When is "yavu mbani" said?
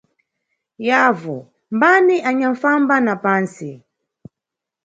0.87-2.15